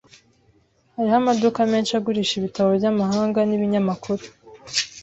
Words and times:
Hariho 0.95 1.15
amaduka 1.21 1.59
menshi 1.71 1.91
agurisha 1.99 2.33
ibitabo 2.37 2.69
byamahanga 2.79 3.39
nibinyamakuru. 3.47 4.23